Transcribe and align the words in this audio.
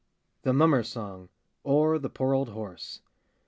THE 0.41 0.51
MUMMERS' 0.51 0.89
SONG; 0.89 1.29
OR, 1.63 1.99
THE 1.99 2.09
POOR 2.09 2.33
OLD 2.33 2.49
HORSE. 2.49 3.01